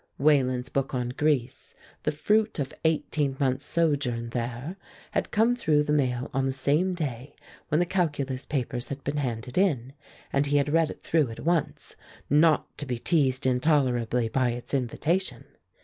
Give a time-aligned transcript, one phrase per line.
[0.17, 4.75] Wayland's book on Greece, the fruit of eighteen months' sojourn there,
[5.11, 7.35] had come through the mail on the same day
[7.67, 9.93] when the calculus papers had been handed in,
[10.33, 11.97] and he had read it through at once,
[12.31, 15.45] not to be teased intolerably by its invitation.